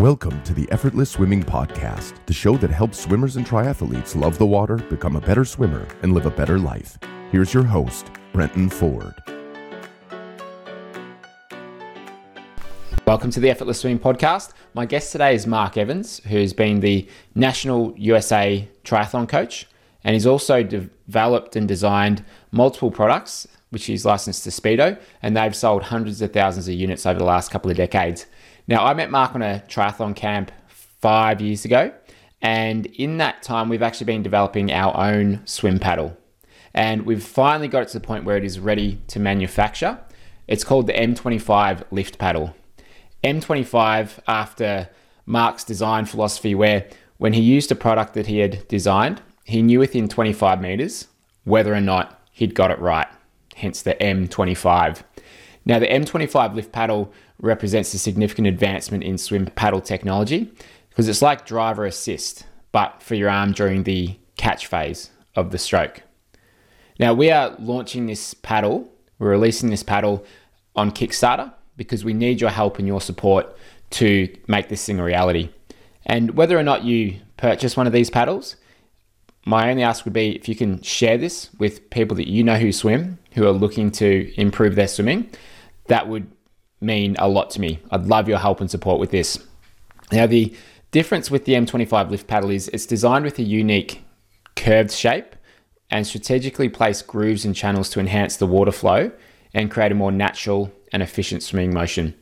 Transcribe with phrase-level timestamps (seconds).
[0.00, 4.46] Welcome to the Effortless Swimming Podcast, the show that helps swimmers and triathletes love the
[4.46, 6.98] water, become a better swimmer, and live a better life.
[7.30, 9.12] Here's your host, Brenton Ford.
[13.06, 14.54] Welcome to the Effortless Swimming Podcast.
[14.72, 19.68] My guest today is Mark Evans, who's been the National USA Triathlon Coach,
[20.02, 25.54] and he's also developed and designed multiple products, which he's licensed to Speedo, and they've
[25.54, 28.24] sold hundreds of thousands of units over the last couple of decades.
[28.70, 31.92] Now, I met Mark on a triathlon camp five years ago,
[32.40, 36.16] and in that time, we've actually been developing our own swim paddle.
[36.72, 39.98] And we've finally got it to the point where it is ready to manufacture.
[40.46, 42.54] It's called the M25 Lift Paddle.
[43.24, 44.88] M25, after
[45.26, 46.86] Mark's design philosophy, where
[47.18, 51.08] when he used a product that he had designed, he knew within 25 meters
[51.42, 53.08] whether or not he'd got it right,
[53.56, 55.02] hence the M25.
[55.64, 60.52] Now, the M25 lift paddle represents a significant advancement in swim paddle technology
[60.88, 65.58] because it's like driver assist, but for your arm during the catch phase of the
[65.58, 66.02] stroke.
[66.98, 70.24] Now, we are launching this paddle, we're releasing this paddle
[70.76, 73.56] on Kickstarter because we need your help and your support
[73.90, 75.50] to make this thing a reality.
[76.06, 78.56] And whether or not you purchase one of these paddles,
[79.46, 82.56] my only ask would be if you can share this with people that you know
[82.56, 85.30] who swim, who are looking to improve their swimming,
[85.86, 86.30] that would
[86.80, 87.80] mean a lot to me.
[87.90, 89.38] I'd love your help and support with this.
[90.12, 90.54] Now, the
[90.90, 94.02] difference with the M25 lift paddle is it's designed with a unique
[94.56, 95.36] curved shape
[95.90, 99.10] and strategically placed grooves and channels to enhance the water flow
[99.52, 102.14] and create a more natural and efficient swimming motion.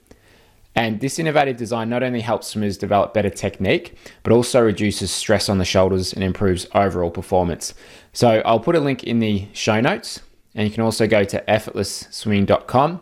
[0.75, 5.49] And this innovative design not only helps swimmers develop better technique, but also reduces stress
[5.49, 7.75] on the shoulders and improves overall performance.
[8.13, 10.21] So I'll put a link in the show notes,
[10.55, 13.01] and you can also go to effortlessswimming.com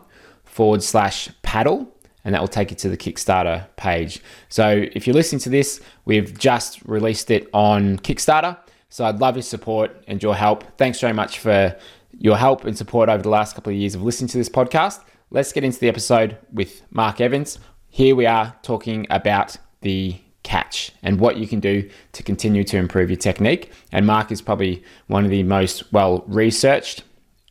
[0.57, 1.87] forward slash paddle
[2.25, 4.21] and that will take you to the Kickstarter page.
[4.49, 8.57] So if you're listening to this, we've just released it on Kickstarter.
[8.89, 10.63] So I'd love your support and your help.
[10.77, 11.75] Thanks very much for
[12.11, 15.03] your help and support over the last couple of years of listening to this podcast.
[15.29, 17.59] Let's get into the episode with Mark Evans.
[17.89, 22.77] Here we are talking about the catch and what you can do to continue to
[22.77, 23.71] improve your technique.
[23.91, 27.03] And Mark is probably one of the most well researched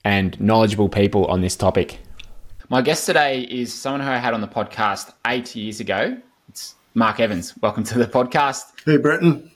[0.04, 2.00] and knowledgeable people on this topic.
[2.68, 6.16] My guest today is someone who I had on the podcast eight years ago.
[6.48, 7.54] It's Mark Evans.
[7.62, 8.72] Welcome to the podcast.
[8.84, 9.52] Hey, Brenton.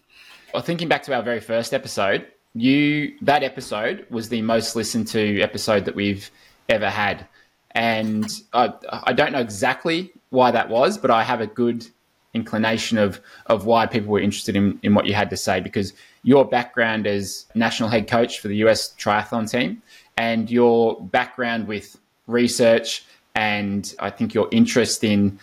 [0.55, 5.09] Well, thinking back to our very first episode, you that episode was the most listened
[5.09, 6.31] to episode that we've
[6.69, 7.27] ever had,
[7.73, 11.89] and I, I don't know exactly why that was, but I have a good
[12.33, 15.95] inclination of of why people were interested in, in what you had to say because
[16.23, 19.83] your background as national head coach for the US triathlon team
[20.17, 21.97] and your background with
[22.31, 23.05] research
[23.35, 25.39] and I think your interest in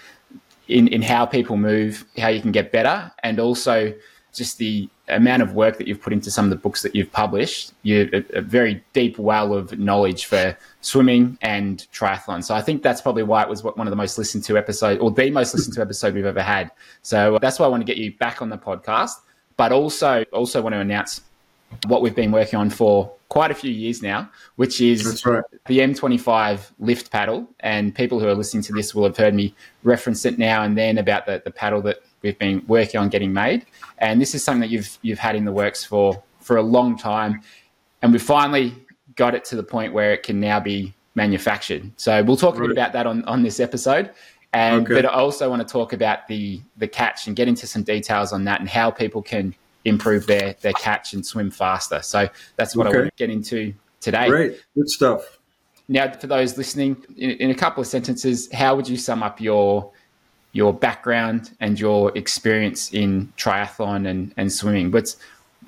[0.67, 3.93] in, in how people move, how you can get better, and also
[4.33, 7.11] just the amount of work that you've put into some of the books that you've
[7.11, 7.73] published.
[7.83, 12.43] You're a, a very deep well of knowledge for swimming and triathlon.
[12.43, 14.99] So I think that's probably why it was one of the most listened to episodes,
[15.01, 16.71] or the most listened to episode we've ever had.
[17.01, 19.13] So uh, that's why I want to get you back on the podcast,
[19.55, 21.21] but also also want to announce
[21.87, 25.43] what we've been working on for quite a few years now, which is right.
[25.65, 27.47] the M25 lift paddle.
[27.59, 30.77] And people who are listening to this will have heard me reference it now and
[30.77, 33.65] then about the, the paddle that we've been working on getting made.
[33.97, 36.97] And this is something that you've you've had in the works for for a long
[36.97, 37.41] time,
[38.01, 38.73] and we finally
[39.15, 41.91] got it to the point where it can now be manufactured.
[41.97, 44.11] So we'll talk a bit about that on on this episode.
[44.53, 45.01] And okay.
[45.01, 48.31] but I also want to talk about the the catch and get into some details
[48.31, 49.53] on that and how people can
[49.85, 52.01] improve their their catch and swim faster.
[52.01, 52.97] So that's what okay.
[52.97, 54.27] I want to get into today.
[54.27, 55.39] Great, good stuff.
[55.89, 59.39] Now, for those listening, in, in, a couple of sentences, how would you sum up
[59.39, 59.91] your
[60.51, 64.91] your background and your experience in triathlon and, and swimming?
[64.91, 65.15] But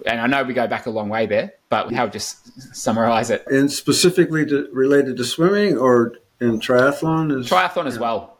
[0.05, 3.45] and I know we go back a long way there, but how just summarize it?
[3.47, 7.37] And specifically to, related to swimming or in triathlon?
[7.37, 8.37] Is, triathlon as well.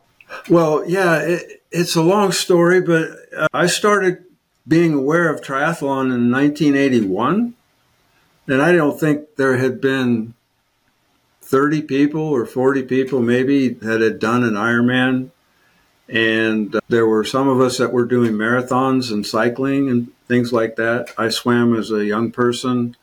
[0.48, 4.24] Well, yeah, it, it's a long story, but uh, I started
[4.66, 7.54] being aware of triathlon in 1981,
[8.46, 10.34] and I don't think there had been
[11.50, 15.30] 30 people or 40 people maybe that had done an Ironman.
[16.08, 20.52] And uh, there were some of us that were doing marathons and cycling and things
[20.52, 21.12] like that.
[21.18, 22.96] I swam as a young person,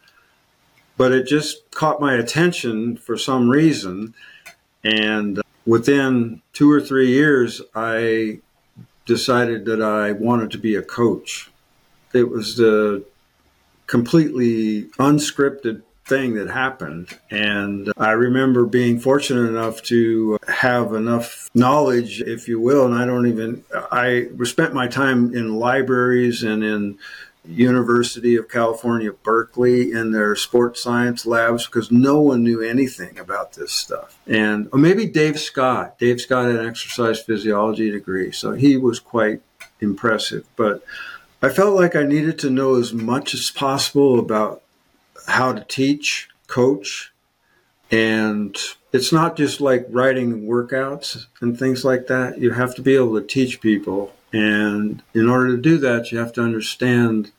[0.95, 4.13] but it just caught my attention for some reason.
[4.83, 8.39] And uh, within two or three years, I
[9.07, 11.49] decided that I wanted to be a coach.
[12.13, 13.03] It was the
[13.87, 17.17] completely unscripted thing that happened.
[17.31, 23.05] And I remember being fortunate enough to have enough knowledge, if you will, and I
[23.05, 26.97] don't even, I spent my time in libraries and in
[27.47, 33.53] University of California, Berkeley in their sports science labs because no one knew anything about
[33.53, 34.19] this stuff.
[34.27, 35.97] And maybe Dave Scott.
[35.99, 39.41] Dave Scott had an exercise physiology degree, so he was quite
[39.79, 40.45] impressive.
[40.55, 40.83] But
[41.41, 44.63] I felt like I needed to know as much as possible about
[45.27, 47.11] how to teach, coach,
[47.91, 48.57] and
[48.91, 52.39] it's not just like writing workouts and things like that.
[52.39, 54.13] You have to be able to teach people.
[54.33, 57.31] And in order to do that, you have to understand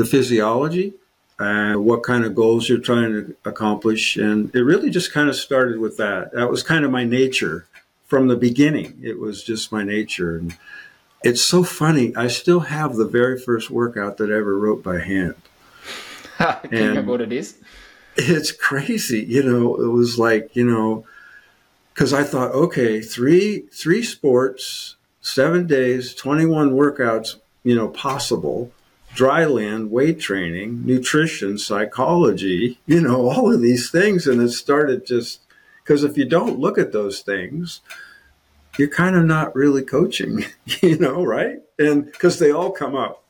[0.00, 0.94] the physiology,
[1.38, 4.16] uh, what kind of goals you're trying to accomplish.
[4.16, 6.32] And it really just kind of started with that.
[6.32, 7.66] That was kind of my nature
[8.06, 8.98] from the beginning.
[9.02, 10.38] It was just my nature.
[10.38, 10.56] And
[11.22, 12.16] it's so funny.
[12.16, 15.34] I still have the very first workout that I ever wrote by hand.
[16.38, 17.58] Can you what it is?
[18.16, 19.20] It's crazy.
[19.20, 21.04] You know, it was like, you know,
[21.92, 28.72] because I thought, okay, three three sports, seven days, 21 workouts, you know, possible
[29.14, 34.26] dry land, weight training, nutrition, psychology, you know, all of these things.
[34.26, 35.40] And it started just
[35.82, 37.80] because if you don't look at those things,
[38.78, 40.44] you're kind of not really coaching,
[40.80, 41.60] you know, right?
[41.78, 43.24] And because they all come up.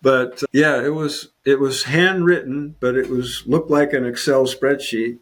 [0.00, 4.44] But uh, yeah, it was it was handwritten, but it was looked like an Excel
[4.44, 5.18] spreadsheet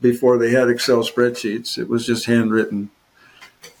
[0.00, 1.78] before they had Excel spreadsheets.
[1.78, 2.90] It was just handwritten.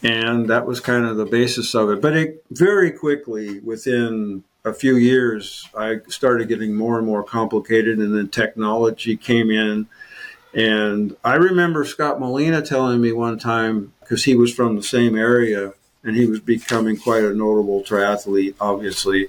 [0.02, 2.00] And that was kind of the basis of it.
[2.00, 7.98] But it very quickly, within a few years, I started getting more and more complicated,
[7.98, 9.86] and then technology came in.
[10.54, 15.16] And I remember Scott Molina telling me one time, because he was from the same
[15.16, 19.28] area and he was becoming quite a notable triathlete, obviously.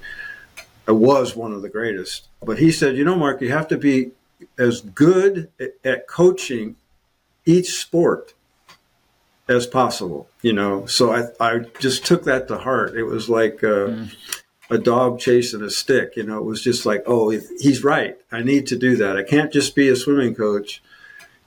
[0.88, 2.28] I was one of the greatest.
[2.42, 4.12] But he said, you know, Mark, you have to be
[4.58, 5.50] as good
[5.84, 6.78] at coaching
[7.46, 8.34] each sport
[9.48, 10.86] as possible, you know.
[10.86, 12.96] So I, I just took that to heart.
[12.96, 14.16] It was like, uh, mm
[14.70, 16.16] a dog chasing a stick.
[16.16, 18.18] You know, it was just like, oh, he's right.
[18.32, 19.18] I need to do that.
[19.18, 20.82] I can't just be a swimming coach.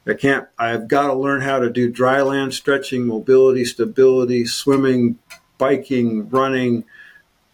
[0.06, 5.18] I can't, I've got to learn how to do dry land stretching, mobility, stability, swimming,
[5.58, 6.84] biking, running,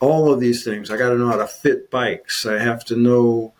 [0.00, 0.90] all of these things.
[0.90, 2.46] I got to know how to fit bikes.
[2.46, 3.52] I have to know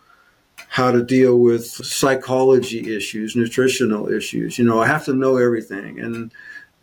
[0.69, 4.57] how to deal with psychology issues, nutritional issues.
[4.57, 5.99] You know, I have to know everything.
[5.99, 6.31] And,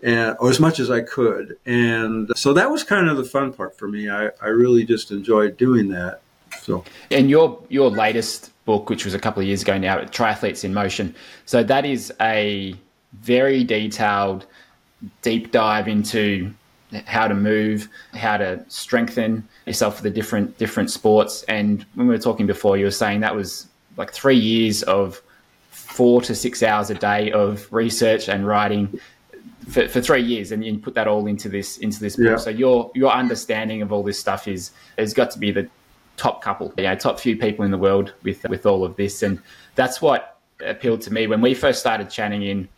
[0.03, 1.57] and or as much as I could.
[1.67, 4.09] And so that was kind of the fun part for me.
[4.11, 6.21] I, I really just enjoyed doing that.
[6.61, 10.65] So and your your latest book, which was a couple of years ago now, Triathletes
[10.65, 11.15] in Motion.
[11.45, 12.75] So that is a
[13.15, 14.47] very detailed
[15.23, 16.53] deep dive into
[17.07, 21.43] how to move, how to strengthen yourself for the different different sports.
[21.45, 23.67] And when we were talking before, you were saying that was
[23.97, 25.23] like three years of
[25.71, 29.01] four to six hours a day of research and writing
[29.69, 32.27] for, for three years, and you put that all into this into this book.
[32.27, 32.37] Yeah.
[32.37, 35.69] So your your understanding of all this stuff is has got to be the
[36.17, 39.23] top couple, you know, top few people in the world with with all of this,
[39.23, 39.41] and
[39.75, 42.69] that's what appealed to me when we first started chatting in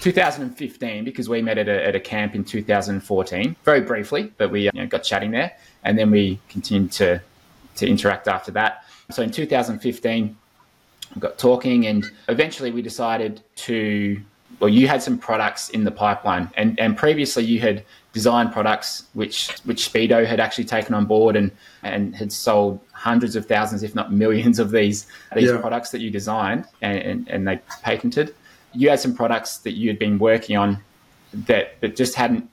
[0.00, 4.62] 2015 because we met at a, at a camp in 2014 very briefly but we
[4.62, 7.20] you know, got chatting there and then we continued to
[7.74, 10.36] to interact after that so in 2015
[11.16, 14.22] we got talking and eventually we decided to
[14.60, 19.06] well, you had some products in the pipeline, and and previously you had designed products
[19.14, 21.50] which which Speedo had actually taken on board and
[21.82, 25.58] and had sold hundreds of thousands, if not millions, of these these yeah.
[25.58, 28.34] products that you designed and, and, and they patented.
[28.74, 30.78] You had some products that you had been working on
[31.32, 32.48] that that just hadn't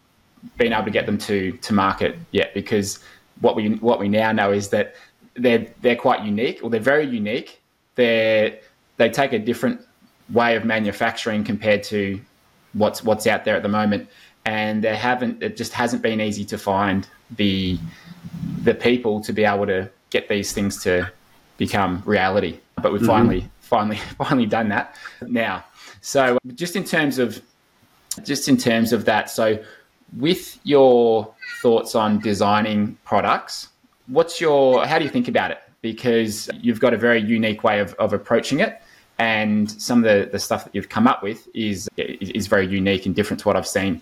[0.57, 2.99] been able to get them to to market yet because
[3.41, 4.95] what we what we now know is that
[5.35, 7.61] they're they're quite unique or they're very unique.
[7.95, 8.59] They
[8.97, 9.81] they take a different
[10.31, 12.19] way of manufacturing compared to
[12.73, 14.07] what's what's out there at the moment.
[14.45, 17.77] And there haven't it just hasn't been easy to find the
[18.63, 21.11] the people to be able to get these things to
[21.57, 22.59] become reality.
[22.81, 23.09] But we've mm-hmm.
[23.09, 24.95] finally finally finally done that
[25.27, 25.63] now.
[26.01, 27.41] So just in terms of
[28.23, 29.63] just in terms of that, so
[30.17, 33.69] with your thoughts on designing products,
[34.07, 35.59] what's your how do you think about it?
[35.81, 38.81] Because you've got a very unique way of, of approaching it
[39.19, 43.05] and some of the, the stuff that you've come up with is is very unique
[43.05, 44.01] and different to what I've seen.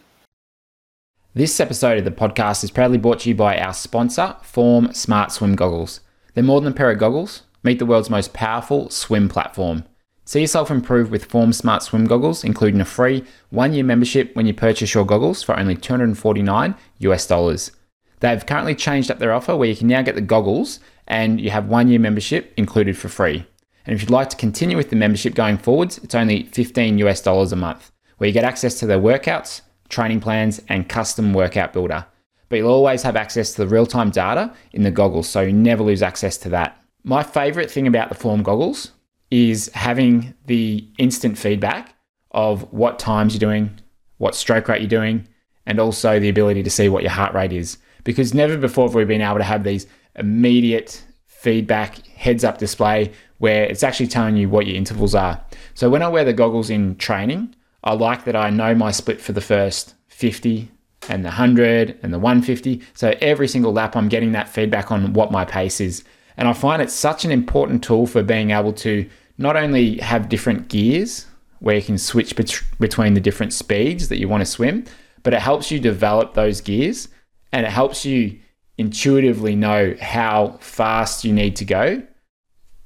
[1.33, 5.31] This episode of the podcast is proudly brought to you by our sponsor, Form Smart
[5.31, 6.00] Swim Goggles.
[6.33, 7.43] They're more than a pair of goggles.
[7.63, 9.83] Meet the world's most powerful swim platform.
[10.25, 14.53] See yourself improve with Form Smart Swim Goggles, including a free one-year membership when you
[14.53, 17.71] purchase your goggles for only 249 US dollars.
[18.19, 21.50] They've currently changed up their offer where you can now get the goggles and you
[21.51, 23.45] have one year membership included for free.
[23.88, 27.22] And if you'd like to continue with the membership going forwards, it's only 15 US
[27.22, 31.72] dollars a month, where you get access to their workouts, training plans, and custom workout
[31.72, 32.06] builder.
[32.50, 35.53] But you'll always have access to the real time data in the goggles, so you
[35.53, 36.82] never lose access to that.
[37.03, 38.91] My favorite thing about the Form goggles
[39.32, 41.96] is having the instant feedback
[42.32, 43.79] of what times you're doing,
[44.17, 45.27] what stroke rate you're doing,
[45.65, 47.77] and also the ability to see what your heart rate is.
[48.03, 53.12] Because never before have we been able to have these immediate feedback heads up display
[53.39, 55.41] where it's actually telling you what your intervals are.
[55.74, 59.22] So when I wear the goggles in training, I like that I know my split
[59.22, 60.70] for the first 50
[61.10, 62.82] and the 100 and the 150.
[62.94, 66.03] So every single lap, I'm getting that feedback on what my pace is.
[66.36, 70.29] And I find it's such an important tool for being able to not only have
[70.29, 71.27] different gears
[71.60, 74.86] where you can switch bet- between the different speeds that you want to swim,
[75.24, 77.08] but it helps you develop those gears
[77.51, 78.39] and it helps you
[78.77, 82.03] intuitively know how fast you need to go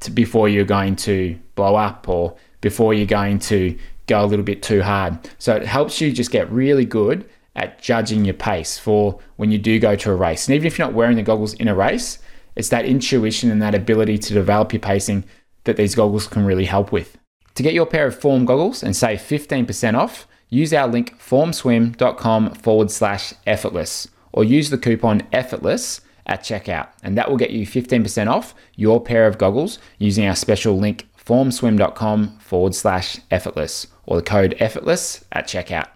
[0.01, 3.77] to, before you're going to blow up or before you're going to
[4.07, 5.17] go a little bit too hard.
[5.39, 9.57] So it helps you just get really good at judging your pace for when you
[9.57, 10.47] do go to a race.
[10.47, 12.19] And even if you're not wearing the goggles in a race,
[12.55, 15.23] it's that intuition and that ability to develop your pacing
[15.63, 17.17] that these goggles can really help with.
[17.55, 22.53] To get your pair of Form goggles and save 15% off, use our link formswim.com
[22.55, 27.67] forward slash effortless or use the coupon effortless at checkout, and that will get you
[27.67, 34.15] 15% off your pair of goggles using our special link formswim.com forward slash effortless or
[34.15, 35.87] the code effortless at checkout.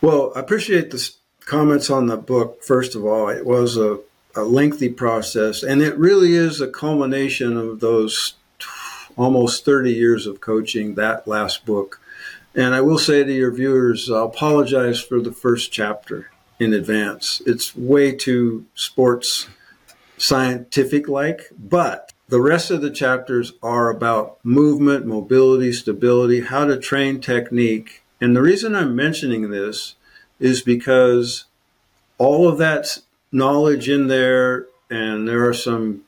[0.00, 1.10] Well, I appreciate the
[1.44, 2.62] comments on the book.
[2.62, 3.98] First of all, it was a,
[4.36, 8.34] a lengthy process, and it really is a culmination of those
[9.16, 12.00] almost 30 years of coaching, that last book.
[12.54, 16.31] And I will say to your viewers, I'll apologize for the first chapter
[16.62, 17.42] in advance.
[17.44, 19.48] It's way too sports
[20.16, 26.78] scientific like, but the rest of the chapters are about movement, mobility, stability, how to
[26.78, 28.02] train technique.
[28.20, 29.96] And the reason I'm mentioning this
[30.38, 31.46] is because
[32.16, 32.98] all of that
[33.32, 36.02] knowledge in there, and there are some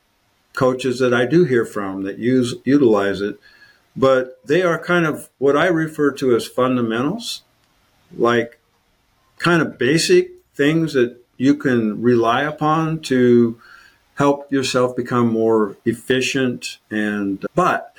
[0.52, 3.40] coaches that I do hear from that use utilize it,
[3.96, 7.42] but they are kind of what I refer to as fundamentals,
[8.16, 8.60] like
[9.38, 13.60] kind of basic things that you can rely upon to
[14.14, 17.94] help yourself become more efficient and but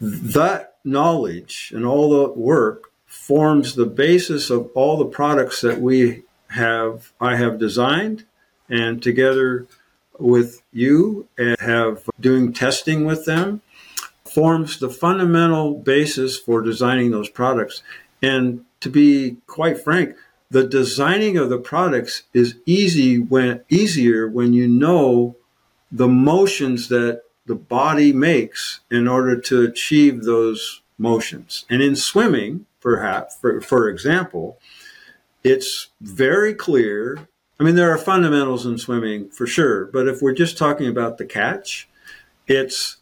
[0.00, 6.22] that knowledge and all the work forms the basis of all the products that we
[6.48, 8.24] have I have designed
[8.68, 9.66] and together
[10.18, 13.62] with you and have doing testing with them
[14.24, 17.82] forms the fundamental basis for designing those products.
[18.22, 20.16] And to be quite frank
[20.54, 25.34] the designing of the products is easy when easier when you know
[25.90, 31.64] the motions that the body makes in order to achieve those motions.
[31.68, 34.60] And in swimming, perhaps, for, for example,
[35.42, 37.26] it's very clear.
[37.58, 41.18] I mean, there are fundamentals in swimming for sure, but if we're just talking about
[41.18, 41.88] the catch,
[42.46, 42.98] it's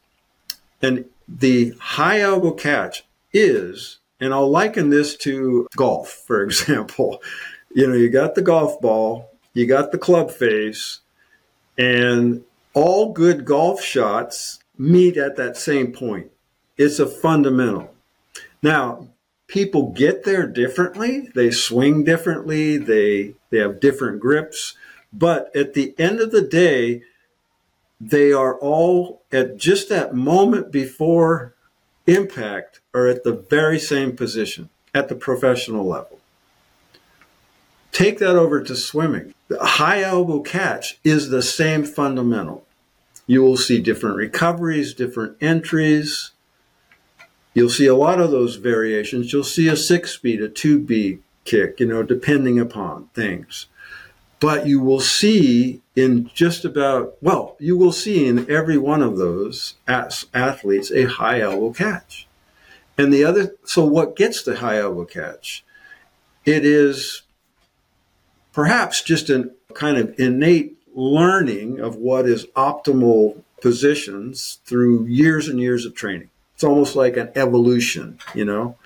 [0.80, 7.22] and the high elbow catch is and I'll liken this to golf, for example.
[7.74, 11.00] You know, you got the golf ball, you got the club face,
[11.78, 16.30] and all good golf shots meet at that same point.
[16.76, 17.94] It's a fundamental.
[18.62, 19.08] Now,
[19.46, 21.30] people get there differently.
[21.34, 22.76] They swing differently.
[22.76, 24.76] They they have different grips,
[25.10, 27.04] but at the end of the day,
[27.98, 31.54] they are all at just that moment before
[32.06, 36.18] impact are at the very same position at the professional level.
[37.92, 39.34] Take that over to swimming.
[39.48, 42.66] The high elbow catch is the same fundamental.
[43.26, 46.32] You will see different recoveries, different entries.
[47.54, 49.32] You'll see a lot of those variations.
[49.32, 53.66] You'll see a six beat, a two beat kick, you know, depending upon things.
[54.42, 59.16] But you will see in just about, well, you will see in every one of
[59.16, 62.26] those athletes a high elbow catch.
[62.98, 65.64] And the other, so what gets the high elbow catch?
[66.44, 67.22] It is
[68.52, 75.60] perhaps just a kind of innate learning of what is optimal positions through years and
[75.60, 76.30] years of training.
[76.54, 78.76] It's almost like an evolution, you know.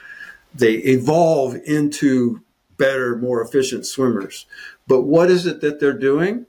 [0.55, 2.43] They evolve into
[2.77, 4.45] better, more efficient swimmers.
[4.87, 6.47] But what is it that they're doing?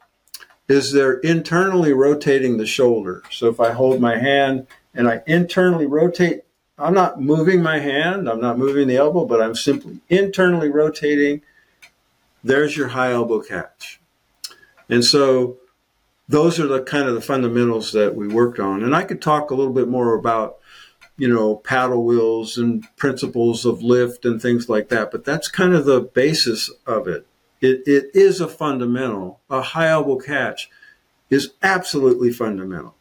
[0.67, 3.23] Is they're internally rotating the shoulder.
[3.31, 6.41] So if I hold my hand and I internally rotate,
[6.77, 11.41] I'm not moving my hand, I'm not moving the elbow, but I'm simply internally rotating.
[12.43, 13.99] There's your high elbow catch.
[14.89, 15.57] And so
[16.29, 18.83] those are the kind of the fundamentals that we worked on.
[18.83, 20.57] And I could talk a little bit more about,
[21.17, 25.11] you know, paddle wheels and principles of lift and things like that.
[25.11, 27.25] But that's kind of the basis of it.
[27.61, 29.39] It, it is a fundamental.
[29.49, 30.69] A high elbow catch
[31.29, 32.95] is absolutely fundamental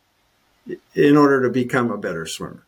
[0.95, 2.65] in order to become a better swimmer.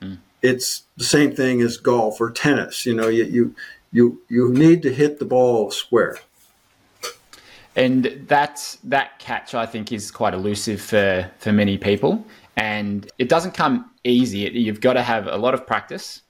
[0.00, 0.18] Mm.
[0.42, 2.84] It's the same thing as golf or tennis.
[2.84, 3.54] You know, you, you,
[3.92, 6.18] you, you need to hit the ball square
[7.76, 12.24] and that that catch I think is quite elusive for for many people,
[12.56, 14.38] and it doesn't come easy.
[14.38, 16.22] You've got to have a lot of practice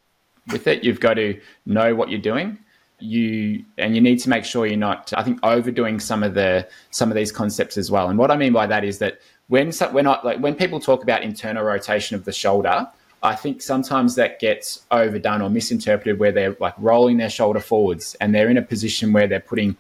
[0.49, 0.85] with it.
[0.85, 2.59] You've got to know what you're doing.
[3.05, 6.67] You and you need to make sure you're not, I think, overdoing some of the
[6.91, 8.09] some of these concepts as well.
[8.09, 11.03] And what I mean by that is that when when I, like when people talk
[11.03, 12.89] about internal rotation of the shoulder,
[13.23, 18.17] I think sometimes that gets overdone or misinterpreted where they're like rolling their shoulder forwards
[18.21, 19.77] and they're in a position where they're putting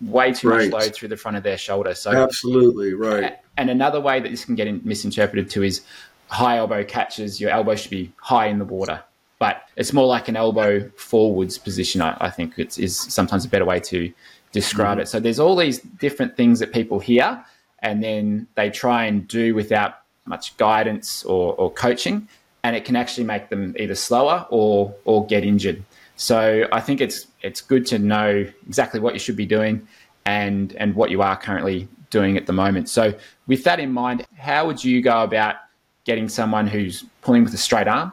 [0.00, 0.70] way too right.
[0.70, 1.94] much load through the front of their shoulder.
[1.94, 3.36] So absolutely right.
[3.56, 5.82] And another way that this can get misinterpreted too is
[6.28, 7.40] high elbow catches.
[7.40, 9.02] Your elbow should be high in the water,
[9.38, 12.00] but it's more like an elbow forwards position.
[12.00, 14.12] I, I think it's is sometimes a better way to
[14.52, 15.00] describe mm-hmm.
[15.00, 15.08] it.
[15.08, 17.44] So there's all these different things that people hear,
[17.80, 22.28] and then they try and do without much guidance or, or coaching,
[22.62, 25.82] and it can actually make them either slower or or get injured.
[26.16, 29.86] So I think it's it's good to know exactly what you should be doing
[30.26, 32.88] and and what you are currently doing at the moment.
[32.88, 33.14] So
[33.46, 35.56] with that in mind, how would you go about
[36.04, 38.12] getting someone who's pulling with a straight arm,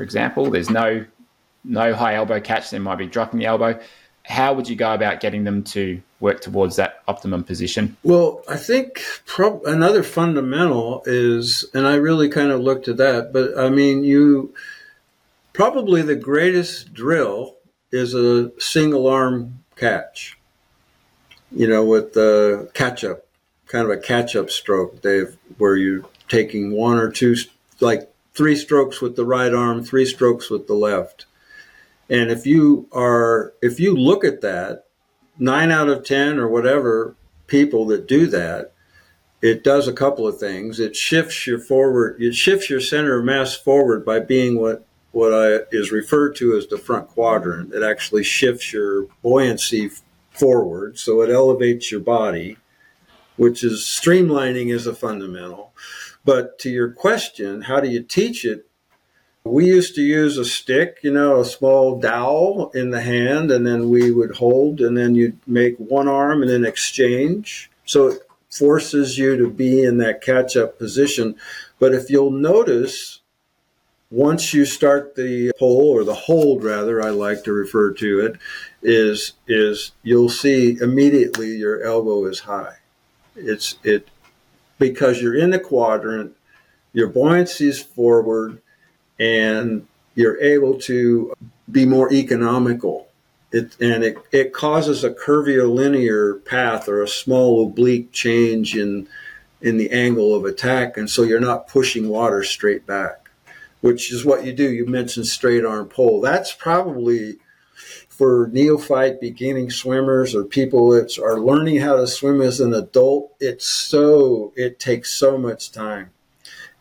[0.00, 0.50] for example?
[0.50, 1.04] There's no
[1.62, 3.78] no high elbow catch, they might be dropping the elbow.
[4.24, 7.98] How would you go about getting them to work towards that optimum position?
[8.02, 13.34] Well, I think prob- another fundamental is, and I really kind of looked at that,
[13.34, 14.54] but I mean, you
[15.52, 17.56] Probably the greatest drill
[17.92, 20.38] is a single arm catch.
[21.50, 23.26] You know, with the catch up,
[23.66, 27.34] kind of a catch up stroke, Dave, where you're taking one or two,
[27.80, 31.26] like three strokes with the right arm, three strokes with the left.
[32.08, 34.86] And if you are, if you look at that,
[35.38, 37.14] nine out of 10 or whatever
[37.46, 38.72] people that do that,
[39.42, 40.78] it does a couple of things.
[40.78, 45.32] It shifts your forward, it shifts your center of mass forward by being what what
[45.32, 47.74] I, is referred to as the front quadrant.
[47.74, 49.90] It actually shifts your buoyancy
[50.30, 52.58] forward, so it elevates your body,
[53.36, 55.72] which is streamlining is a fundamental.
[56.24, 58.66] But to your question, how do you teach it?
[59.42, 63.66] We used to use a stick, you know, a small dowel in the hand, and
[63.66, 67.70] then we would hold, and then you'd make one arm and then exchange.
[67.86, 71.36] So it forces you to be in that catch up position.
[71.78, 73.20] But if you'll notice,
[74.10, 78.36] once you start the pull or the hold rather i like to refer to it
[78.82, 82.74] is is you'll see immediately your elbow is high
[83.36, 84.08] it's it
[84.80, 86.34] because you're in the quadrant
[86.92, 88.60] your buoyancy is forward
[89.20, 91.32] and you're able to
[91.70, 93.06] be more economical
[93.52, 99.06] it, and it, it causes a curvilinear path or a small oblique change in
[99.60, 103.20] in the angle of attack and so you're not pushing water straight back
[103.80, 104.70] which is what you do.
[104.70, 106.20] You mentioned straight arm pull.
[106.20, 107.38] That's probably
[108.20, 113.34] for neophyte beginning swimmers or people that are learning how to swim as an adult.
[113.40, 116.10] It's so, it takes so much time.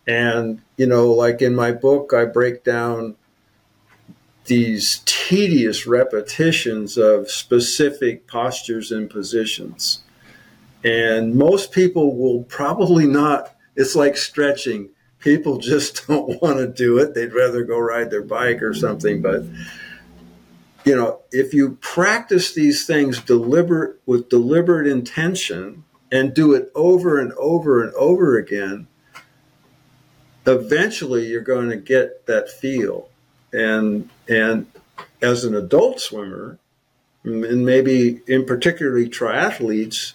[0.06, 3.16] And, you know, like in my book, I break down
[4.48, 10.02] these tedious repetitions of specific postures and positions.
[10.84, 16.98] And most people will probably not, it's like stretching people just don't want to do
[16.98, 17.14] it.
[17.14, 19.22] They'd rather go ride their bike or something.
[19.22, 19.46] But
[20.90, 27.20] you know, if you practice these things deliberate with deliberate intention and do it over
[27.20, 28.88] and over and over again,
[30.48, 33.08] eventually you're going to get that feel.
[33.54, 34.66] And and
[35.22, 36.58] as an adult swimmer,
[37.24, 40.14] and maybe in particularly triathletes,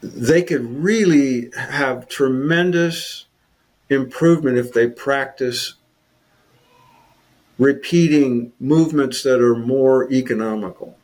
[0.00, 3.26] they could really have tremendous
[3.88, 5.74] improvement if they practice
[7.60, 10.96] repeating movements that are more economical.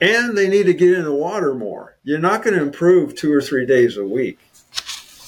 [0.00, 1.96] And they need to get in the water more.
[2.02, 4.38] You're not going to improve two or three days a week,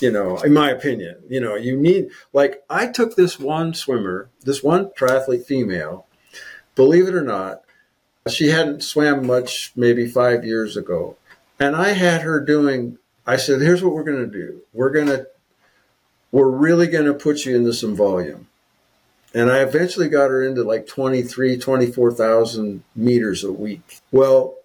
[0.01, 1.17] you know, in my opinion.
[1.29, 6.07] You know, you need, like, I took this one swimmer, this one triathlete female,
[6.75, 7.61] believe it or not,
[8.29, 11.17] she hadn't swam much maybe five years ago.
[11.61, 12.97] And I had her doing,
[13.27, 14.63] I said, here's what we're going to do.
[14.73, 15.27] We're going to
[16.33, 18.49] we're really going to put you into some volume.
[19.35, 23.99] And I eventually got her into like 23, 24,000 meters a week.
[24.13, 24.57] Well,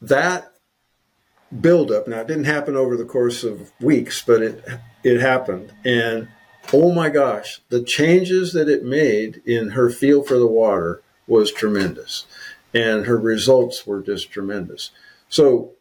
[0.00, 0.54] that
[1.60, 2.08] buildup.
[2.08, 4.64] Now, it didn't happen over the course of weeks, but it
[5.02, 6.28] it happened, and
[6.72, 11.52] oh my gosh, the changes that it made in her feel for the water was
[11.52, 12.26] tremendous,
[12.72, 14.90] and her results were just tremendous.
[15.28, 15.72] So,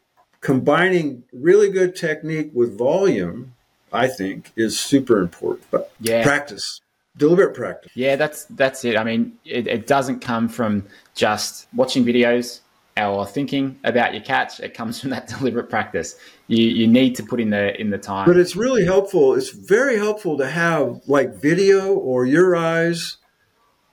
[0.42, 3.54] combining really good technique with volume,
[3.92, 5.68] I think, is super important.
[5.72, 6.24] But yeah.
[6.24, 6.82] practice
[7.17, 7.91] deliberate practice.
[7.95, 8.97] Yeah, that's that's it.
[8.97, 12.62] I mean, it, it, doesn't come from just watching videos
[12.97, 14.60] or thinking about your catch.
[14.60, 16.15] It comes from that deliberate practice.
[16.47, 18.28] You you need to put in the in the time.
[18.28, 19.36] But it's really helpful.
[19.36, 23.17] It's very helpful to have like video or your eyes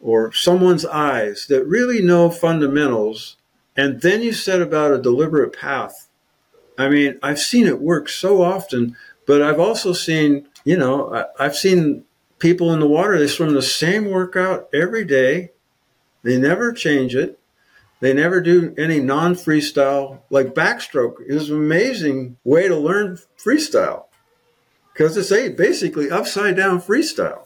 [0.01, 3.37] or someone's eyes that really know fundamentals,
[3.77, 6.09] and then you set about a deliberate path.
[6.79, 11.45] I mean, I've seen it work so often, but I've also seen, you know, I,
[11.45, 12.05] I've seen
[12.41, 15.53] people in the water, they swim the same workout every day.
[16.23, 17.39] They never change it.
[18.01, 20.21] They never do any non freestyle.
[20.31, 24.07] Like backstroke is an amazing way to learn freestyle
[24.93, 27.45] because it's a basically upside down freestyle.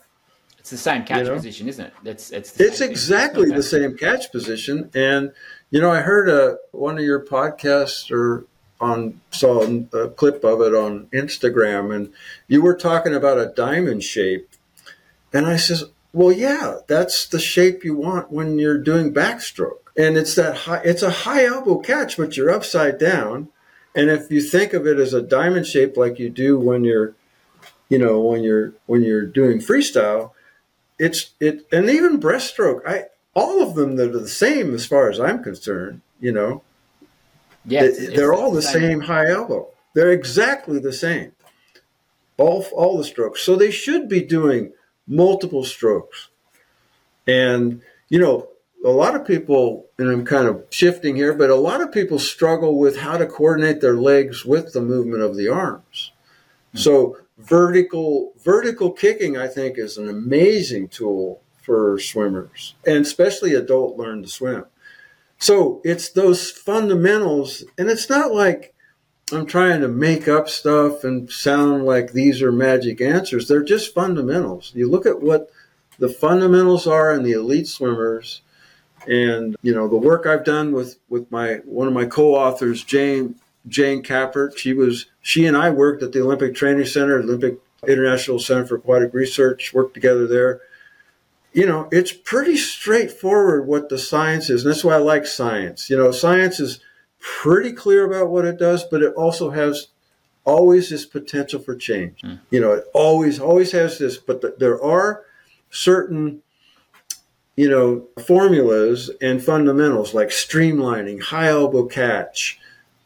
[0.59, 1.35] It's the same catch you know?
[1.35, 1.93] position, isn't it?
[2.05, 4.91] It's it's it's exactly the same catch position.
[4.95, 5.33] And
[5.71, 8.47] you know, I heard a uh, one of your podcasts or
[8.81, 12.13] on saw a clip of it on Instagram, and
[12.49, 14.54] you were talking about a diamond shape
[15.35, 19.81] and I says, well, yeah, that's the shape you want when you're doing backstroke.
[19.97, 23.49] And it's that high, it's a high elbow catch, but you're upside down.
[23.97, 27.15] And if you think of it as a diamond shape, like you do when you're,
[27.89, 30.31] you know, when you're, when you're doing freestyle,
[31.01, 35.11] it's, it, and even breaststroke, I, all of them that are the same as far
[35.11, 36.63] as I'm concerned, you know,
[37.65, 38.83] yeah, they, are all the same.
[38.83, 39.69] same high elbow.
[39.95, 41.33] They're exactly the same.
[42.37, 43.43] All, all the strokes.
[43.43, 44.73] So they should be doing
[45.07, 46.29] multiple strokes.
[47.27, 48.49] And, you know,
[48.85, 52.19] a lot of people, and I'm kind of shifting here, but a lot of people
[52.19, 56.13] struggle with how to coordinate their legs with the movement of the arms.
[56.69, 56.79] Mm-hmm.
[56.79, 63.97] So vertical vertical kicking, I think, is an amazing tool for swimmers, and especially adult
[63.97, 64.67] learn to swim.
[65.39, 68.74] So it's those fundamentals, and it's not like
[69.33, 73.49] I'm trying to make up stuff and sound like these are magic answers.
[73.49, 74.73] They're just fundamentals.
[74.75, 75.51] You look at what
[75.99, 78.43] the fundamentals are in the elite swimmers,
[79.07, 83.37] and you know the work I've done with with my one of my co-authors, Jane
[83.67, 84.59] Jane Cappaert.
[84.59, 88.77] She was she and I worked at the Olympic Training Center, Olympic International Center for
[88.77, 89.73] Aquatic Research.
[89.73, 90.61] Worked together there.
[91.53, 95.89] You know, it's pretty straightforward what the science is, and that's why I like science.
[95.89, 96.81] You know, science is
[97.25, 99.89] pretty clear about what it does, but it also has
[100.45, 102.21] always this potential for change.
[102.21, 102.39] Mm.
[102.51, 105.25] You know, it always always has this, but the, there are
[105.71, 106.43] certain
[107.57, 112.61] you know formulas and fundamentals like streamlining, high elbow catch.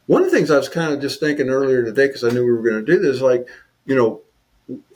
[0.06, 2.44] One of the things I was kind of just thinking earlier today because I knew
[2.44, 3.46] we were going to do this, like
[3.86, 4.20] you know,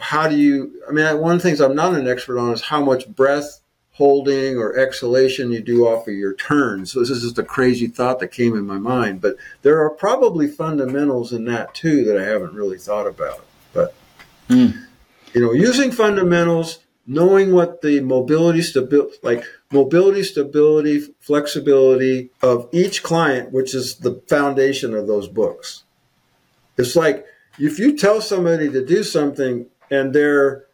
[0.01, 0.83] how do you?
[0.89, 3.62] I mean, one of the things I'm not an expert on is how much breath
[3.93, 6.93] holding or exhalation you do off of your turns.
[6.93, 9.91] So this is just a crazy thought that came in my mind, but there are
[9.91, 13.45] probably fundamentals in that too that I haven't really thought about.
[13.75, 13.95] But
[14.49, 14.75] mm.
[15.35, 23.03] you know, using fundamentals, knowing what the mobility stability like mobility stability flexibility of each
[23.03, 25.83] client which is the foundation of those books
[26.79, 27.27] it's like
[27.59, 30.65] if you tell somebody to do something and they're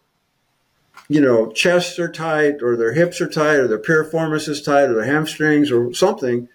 [1.08, 4.84] you know, chests are tight or their hips are tight or their piriformis is tight
[4.84, 6.48] or their hamstrings or something,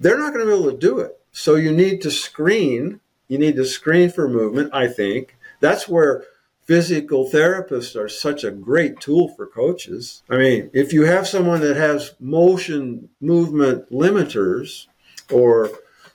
[0.00, 1.20] they're not going to be able to do it.
[1.30, 3.00] So you need to screen.
[3.28, 5.36] You need to screen for movement, I think.
[5.60, 6.24] That's where
[6.64, 10.22] physical therapists are such a great tool for coaches.
[10.28, 14.86] I mean, if you have someone that has motion movement limiters
[15.30, 15.70] or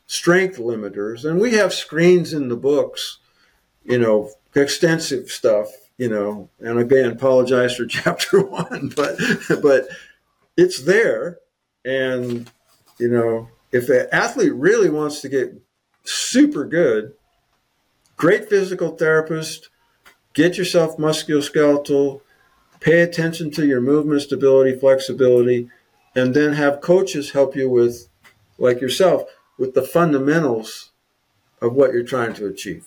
[0.08, 3.20] strength limiters, and we have screens in the books,
[3.84, 9.18] you know, extensive stuff you know, and again, apologize for chapter one, but
[9.62, 9.88] but
[10.56, 11.40] it's there,
[11.86, 12.50] and
[13.00, 15.62] you know, if an athlete really wants to get
[16.04, 17.14] super good,
[18.16, 19.70] great physical therapist,
[20.34, 22.22] get yourself musculoskeletal,
[22.80, 25.70] pay attention to your movement stability, flexibility,
[26.16, 28.08] and then have coaches help you with,
[28.58, 29.24] like yourself,
[29.58, 30.92] with the fundamentals
[31.62, 32.86] of what you're trying to achieve.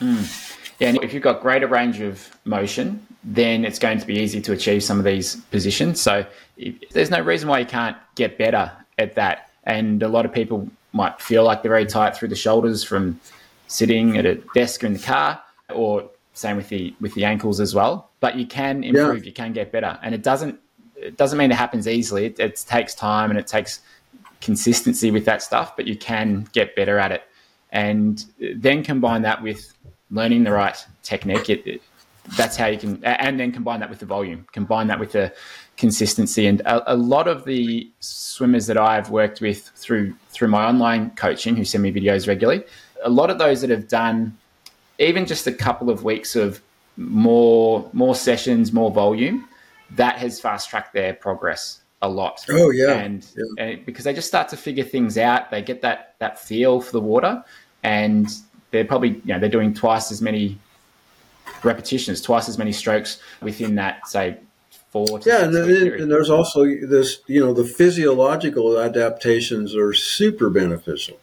[0.00, 0.55] Mm.
[0.78, 4.40] Yeah, and if you've got greater range of motion, then it's going to be easy
[4.42, 6.00] to achieve some of these positions.
[6.00, 6.26] So
[6.58, 9.50] if, there's no reason why you can't get better at that.
[9.64, 13.18] And a lot of people might feel like they're very tight through the shoulders from
[13.68, 17.58] sitting at a desk or in the car, or same with the with the ankles
[17.58, 18.10] as well.
[18.20, 19.26] But you can improve, yeah.
[19.26, 20.60] you can get better, and it doesn't
[20.96, 22.26] it doesn't mean it happens easily.
[22.26, 23.80] It, it takes time and it takes
[24.40, 27.22] consistency with that stuff, but you can get better at it.
[27.72, 29.74] and then combine that with
[30.10, 31.50] learning the right technique.
[31.50, 31.82] It, it,
[32.36, 35.32] that's how you can, and then combine that with the volume, combine that with the
[35.76, 36.46] consistency.
[36.46, 41.10] And a, a, lot of the swimmers that I've worked with through through my online
[41.10, 42.64] coaching, who send me videos regularly,
[43.04, 44.36] a lot of those that have done
[44.98, 46.60] even just a couple of weeks of
[46.96, 49.48] more more sessions, more volume,
[49.90, 52.44] that has fast tracked their progress a lot.
[52.50, 52.94] Oh yeah.
[52.94, 53.64] And, yeah.
[53.64, 56.92] and, because they just start to figure things out, they get that that feel for
[56.92, 57.44] the water,
[57.82, 58.28] and
[58.70, 60.58] they're probably you know they're doing twice as many
[61.62, 64.38] repetitions, twice as many strokes within that say
[64.90, 65.20] four.
[65.24, 71.18] yeah, and, and there's also this you know the physiological adaptations are super beneficial.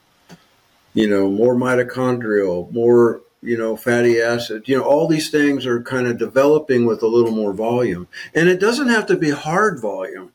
[0.94, 5.84] You know, more mitochondrial, more you know, fatty acid, you know, all these things are
[5.84, 8.08] kind of developing with a little more volume.
[8.34, 10.32] And it doesn't have to be hard volume.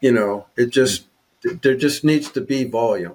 [0.00, 1.06] You know, it just,
[1.62, 3.14] there just needs to be volume.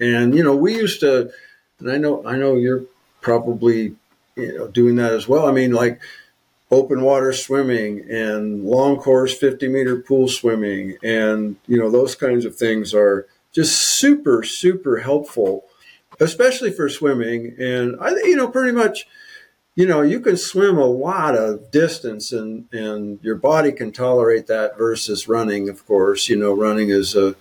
[0.00, 1.32] And, you know, we used to,
[1.80, 2.84] and I know, I know you're
[3.20, 3.96] probably,
[4.36, 5.46] you know, doing that as well.
[5.46, 6.00] I mean, like
[6.70, 12.44] open water swimming and long course 50 meter pool swimming and, you know, those kinds
[12.44, 15.64] of things are just super, super helpful
[16.20, 17.54] especially for swimming.
[17.58, 19.06] And I, you know, pretty much,
[19.74, 24.46] you know, you can swim a lot of distance and, and your body can tolerate
[24.46, 26.28] that versus running, of course.
[26.28, 27.34] You know, running is a,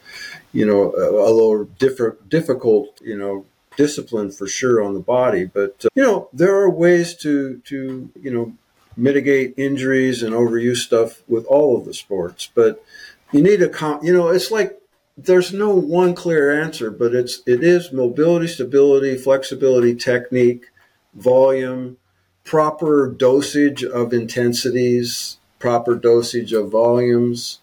[0.52, 5.46] you know, a, a little different, difficult, you know, discipline for sure on the body.
[5.46, 8.54] But, uh, you know, there are ways to, to, you know,
[8.96, 12.50] mitigate injuries and overuse stuff with all of the sports.
[12.54, 12.84] But
[13.32, 14.80] you need a, you know, it's like
[15.18, 20.66] there's no one clear answer, but it's it is mobility, stability, flexibility, technique,
[21.14, 21.98] volume,
[22.44, 27.60] proper dosage of intensities, proper dosage of volumes.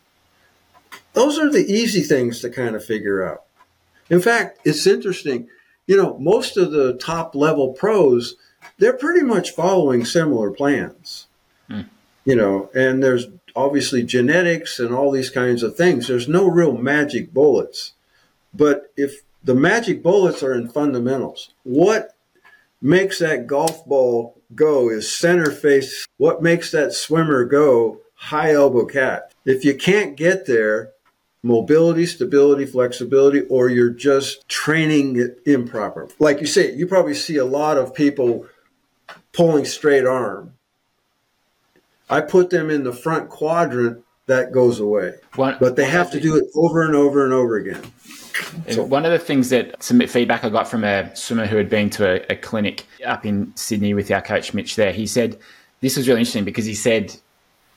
[1.12, 3.44] Those are the easy things to kind of figure out.
[4.08, 5.48] In fact, it's interesting.
[5.90, 8.36] You know, most of the top level pros,
[8.78, 11.26] they're pretty much following similar plans.
[11.66, 11.80] Hmm.
[12.24, 13.26] You know, and there's
[13.56, 16.06] obviously genetics and all these kinds of things.
[16.06, 17.94] There's no real magic bullets.
[18.54, 22.14] But if the magic bullets are in fundamentals, what
[22.80, 26.06] makes that golf ball go is center face.
[26.18, 29.32] What makes that swimmer go high elbow catch?
[29.44, 30.92] If you can't get there,
[31.42, 36.08] mobility, stability, flexibility, or you're just training it improper.
[36.18, 38.46] Like you say, you probably see a lot of people
[39.32, 40.54] pulling straight arm
[42.10, 45.14] I put them in the front quadrant, that goes away.
[45.36, 47.82] One, but they have to do it over and over and over again.
[48.70, 48.82] So.
[48.82, 51.90] One of the things that some feedback I got from a swimmer who had been
[51.90, 55.38] to a, a clinic up in Sydney with our coach Mitch there, he said
[55.80, 57.14] this was really interesting because he said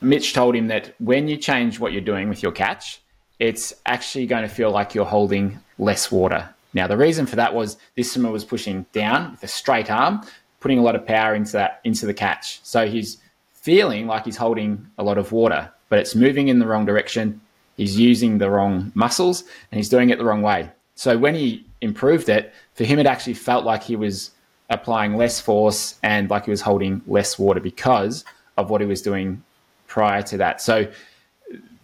[0.00, 3.00] Mitch told him that when you change what you're doing with your catch,
[3.38, 6.48] it's actually going to feel like you're holding less water.
[6.72, 10.22] Now, the reason for that was this swimmer was pushing down with a straight arm,
[10.60, 12.60] putting a lot of power into that into the catch.
[12.64, 13.18] So he's
[13.52, 17.40] feeling like he's holding a lot of water, but it's moving in the wrong direction.
[17.76, 20.70] He's using the wrong muscles and he's doing it the wrong way.
[20.94, 24.30] So when he improved it, for him, it actually felt like he was
[24.70, 28.24] applying less force and like he was holding less water because
[28.56, 29.42] of what he was doing
[29.86, 30.60] prior to that.
[30.60, 30.90] So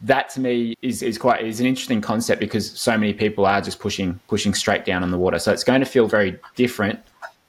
[0.02, 3.60] that to me is, is quite is an interesting concept because so many people are
[3.60, 5.38] just pushing pushing straight down on the water.
[5.38, 7.00] So it's going to feel very different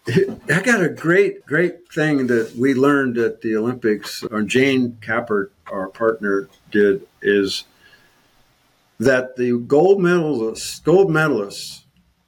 [0.08, 5.52] I got a great, great thing that we learned at the Olympics, or Jane Cappaert,
[5.72, 7.66] our partner, did is
[9.00, 11.84] that the gold medalists, gold medalists,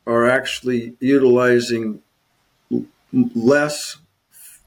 [0.05, 2.01] are actually utilizing
[3.11, 3.97] less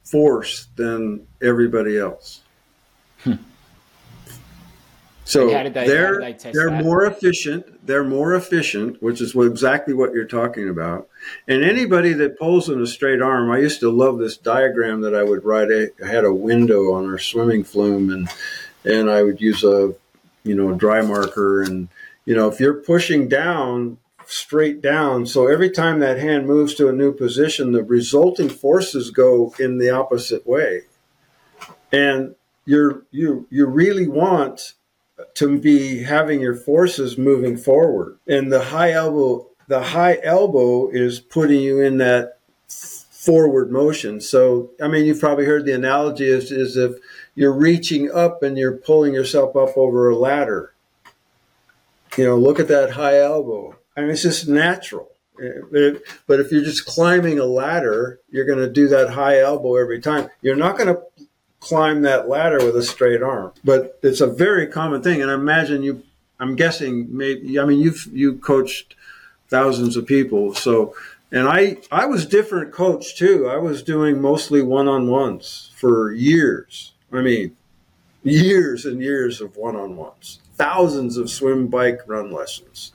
[0.03, 2.43] force than everybody else.
[5.27, 6.85] So they, they're they they're that?
[6.85, 7.85] more efficient.
[7.85, 11.09] They're more efficient, which is what, exactly what you're talking about.
[11.49, 15.17] And anybody that pulls in a straight arm, I used to love this diagram that
[15.17, 15.69] I would write.
[15.73, 18.29] I had a window on our swimming flume, and
[18.85, 19.95] and I would use a
[20.45, 21.89] you know a dry marker, and
[22.25, 26.89] you know if you're pushing down straight down, so every time that hand moves to
[26.89, 30.83] a new position, the resulting forces go in the opposite way,
[31.91, 34.75] and you're you you really want
[35.35, 38.19] to be having your forces moving forward.
[38.27, 44.21] And the high elbow, the high elbow is putting you in that forward motion.
[44.21, 46.97] So, I mean, you've probably heard the analogy is, is if
[47.35, 50.73] you're reaching up and you're pulling yourself up over a ladder.
[52.17, 53.77] You know, look at that high elbow.
[53.97, 55.11] I mean, it's just natural.
[55.37, 60.01] But if you're just climbing a ladder, you're going to do that high elbow every
[60.01, 60.29] time.
[60.41, 61.03] You're not going to
[61.69, 63.53] climb that ladder with a straight arm.
[63.63, 66.03] But it's a very common thing, and I imagine you.
[66.39, 67.59] I'm guessing maybe.
[67.59, 68.95] I mean, you've you coached
[69.49, 70.95] thousands of people, so
[71.33, 73.49] And I, I was different coach too.
[73.49, 76.93] I was doing mostly one on ones for years.
[77.13, 77.57] I mean,
[78.23, 82.93] years and years of one on ones, thousands of swim, bike, run lessons.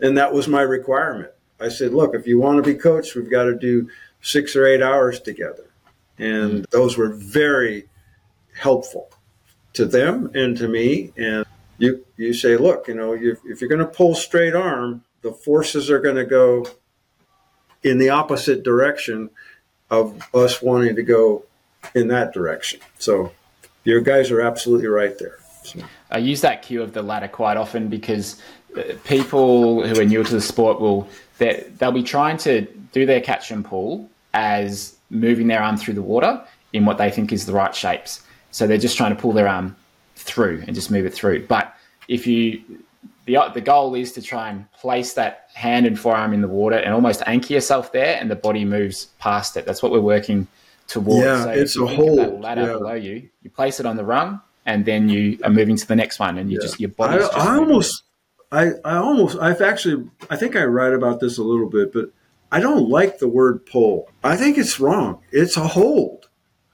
[0.00, 1.30] And that was my requirement.
[1.60, 3.88] I said, look, if you want to be coached, we've got to do
[4.20, 5.70] six or eight hours together.
[6.18, 7.88] And those were very
[8.54, 9.10] helpful
[9.74, 11.12] to them and to me.
[11.16, 11.44] And
[11.78, 15.32] you, you say, look, you know, you, if you're going to pull straight arm, the
[15.32, 16.66] forces are going to go
[17.82, 19.30] in the opposite direction
[19.90, 21.44] of us wanting to go
[21.94, 22.80] in that direction.
[22.98, 23.32] So
[23.84, 25.38] your guys are absolutely right there.
[25.62, 25.80] So.
[26.10, 28.40] I use that cue of the ladder quite often because
[28.76, 32.62] uh, people who are new to the sport will they'll be trying to
[32.92, 37.10] do their catch and pull as moving their arm through the water in what they
[37.10, 38.23] think is the right shapes.
[38.54, 39.74] So they're just trying to pull their arm
[40.14, 41.44] through and just move it through.
[41.48, 41.74] But
[42.06, 42.62] if you
[43.26, 46.76] the the goal is to try and place that hand and forearm in the water
[46.76, 49.66] and almost anchor yourself there, and the body moves past it.
[49.66, 50.46] That's what we're working
[50.86, 51.24] towards.
[51.24, 52.42] Yeah, so it's a hold.
[52.42, 52.72] ladder yeah.
[52.74, 55.96] below you, you place it on the rung, and then you are moving to the
[55.96, 56.64] next one, and you yeah.
[56.64, 57.24] just your body.
[57.24, 58.04] I, I almost,
[58.52, 62.10] I, I almost, I've actually, I think I write about this a little bit, but
[62.52, 64.08] I don't like the word pull.
[64.22, 65.22] I think it's wrong.
[65.32, 66.28] It's a hold.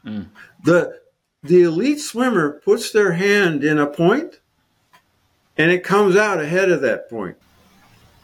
[0.05, 0.29] Mm.
[0.65, 1.00] The
[1.43, 4.41] the elite swimmer puts their hand in a point
[5.57, 7.37] and it comes out ahead of that point.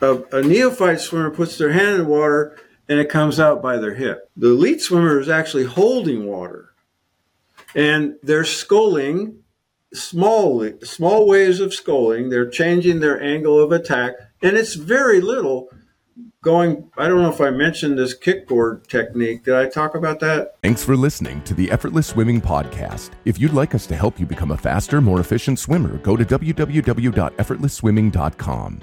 [0.00, 3.78] A, a, neophyte swimmer puts their hand in the water and it comes out by
[3.78, 4.30] their hip.
[4.36, 6.74] The elite swimmer is actually holding water
[7.74, 9.40] and they're sculling
[9.94, 12.28] small, small waves of sculling.
[12.28, 15.70] They're changing their angle of attack and it's very little
[16.46, 19.42] going i don't know if i mentioned this kickboard technique.
[19.42, 20.54] Did i talk about that?
[20.62, 23.10] Thanks for listening to the effortless swimming podcast.
[23.24, 26.24] If you'd like us to help you become a faster more efficient swimmer go to
[26.24, 28.80] www.effortlessswimming.com